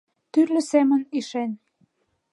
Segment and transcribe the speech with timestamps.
[0.31, 1.51] Тӱрлӧ семын ишен.